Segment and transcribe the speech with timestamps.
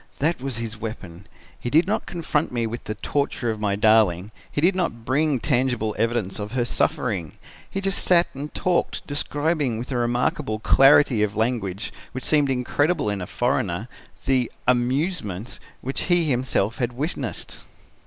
[0.17, 1.27] "That was his weapon.
[1.59, 5.39] He did not confront me with the torture of my darling, he did not bring
[5.39, 7.33] tangible evidence of her suffering
[7.69, 13.11] he just sat and talked, describing with a remarkable clarity of language which seemed incredible
[13.11, 13.87] in a foreigner,
[14.25, 17.59] the 'amusements' which he himself had witnessed.